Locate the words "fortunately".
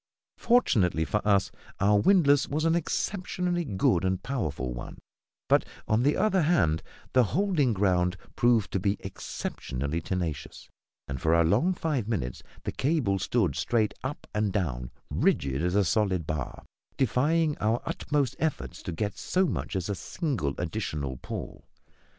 0.39-1.05